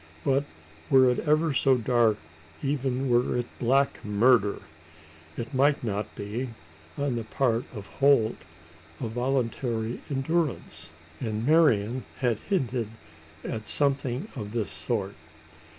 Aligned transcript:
But 0.25 0.45
were 0.89 1.11
it 1.11 1.19
ever 1.19 1.53
so 1.53 1.77
dark 1.77 2.17
even 2.63 3.07
were 3.07 3.37
it 3.37 3.45
black 3.59 4.03
murder 4.03 4.63
it 5.37 5.53
might 5.53 5.83
not 5.83 6.15
be, 6.15 6.49
on 6.97 7.17
the 7.17 7.23
part 7.23 7.65
of 7.71 7.85
Holt, 7.85 8.37
a 8.99 9.07
voluntary 9.07 10.01
endurance: 10.09 10.89
and 11.19 11.45
Marian 11.45 12.03
had 12.17 12.39
hinted 12.39 12.87
at 13.43 13.67
something 13.67 14.27
of 14.35 14.53
this 14.53 14.71
sort. 14.71 15.13